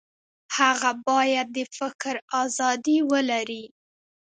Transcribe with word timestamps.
هغه 0.57 0.91
باید 1.07 1.47
د 1.55 1.59
فکر 1.77 2.15
ازادي 2.43 2.97
ولري. 3.11 3.63